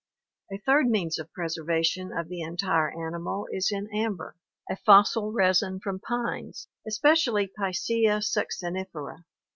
A 0.51 0.57
third 0.57 0.87
means 0.89 1.19
of 1.19 1.31
preservation 1.31 2.11
of 2.11 2.27
the 2.27 2.41
entire 2.41 2.89
animal 2.89 3.45
is 3.51 3.69
in 3.71 3.87
amber, 3.93 4.35
a 4.67 4.75
fossil 4.77 5.31
resin 5.31 5.79
from 5.79 5.99
pines, 5.99 6.67
especially 6.87 7.45
Picea 7.55 8.17
succinifera. 8.21 9.25